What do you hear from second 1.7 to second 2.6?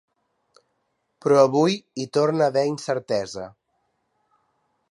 hi torna a